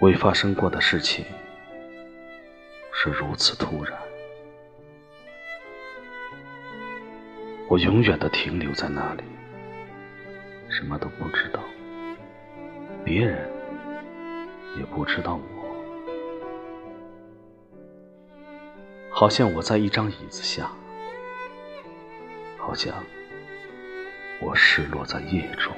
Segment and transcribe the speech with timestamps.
[0.00, 1.24] 未发生过的事情
[2.92, 3.98] 是如此突然，
[7.68, 9.22] 我永远的停留在那里，
[10.68, 11.60] 什么都不知道，
[13.02, 13.50] 别人
[14.76, 15.64] 也不知道我，
[19.10, 20.70] 好像我在一张椅子下，
[22.58, 22.92] 好像
[24.40, 25.72] 我失落在夜中。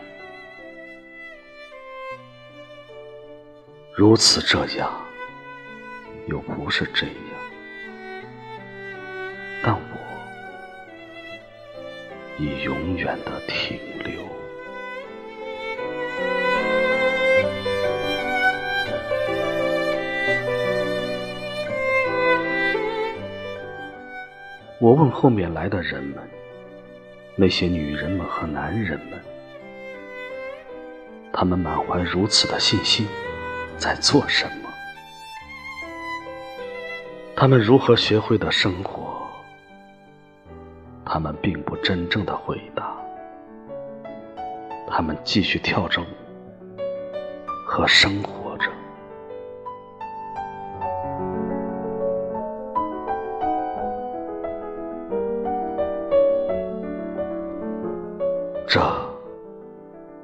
[3.94, 4.90] 如此这样，
[6.26, 7.14] 又不是这样，
[9.62, 9.80] 但我
[12.38, 14.26] 已永远的停留。
[24.78, 26.18] 我问后面来的人们，
[27.34, 29.18] 那些女人们和男人们，
[31.32, 33.06] 他们满怀如此的信心。
[33.78, 34.70] 在做什么？
[37.36, 39.26] 他们如何学会的生活？
[41.04, 42.96] 他们并不真正的回答。
[44.88, 46.06] 他们继续跳着舞
[47.66, 48.45] 和生活
[58.66, 58.80] 这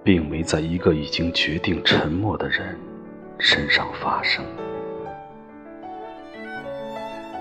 [0.05, 2.79] 并没在一个已经决定沉默的人。
[3.39, 4.45] 身上发生，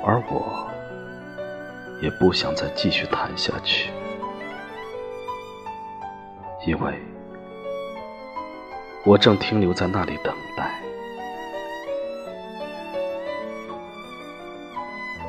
[0.03, 0.67] 而我
[2.01, 3.91] 也不想再继续谈下去，
[6.65, 6.97] 因为
[9.05, 10.81] 我正停留在那里等待，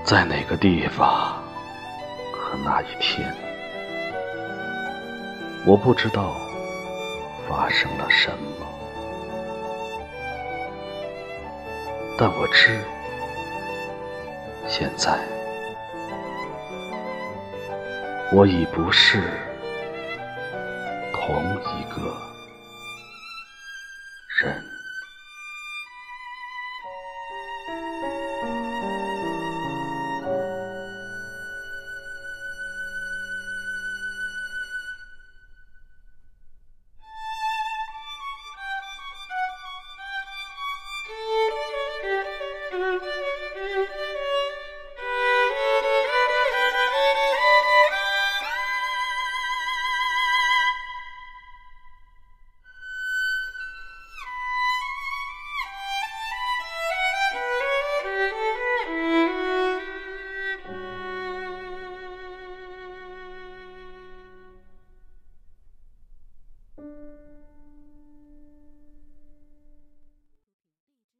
[0.04, 1.34] 在哪个地方
[2.32, 3.30] 和那一天，
[5.64, 6.36] 我不知道
[7.48, 8.66] 发生了什么。
[12.18, 12.80] 但我知
[14.68, 15.18] 现在
[18.32, 19.22] 我已不是
[21.12, 21.42] 同
[21.78, 22.31] 一个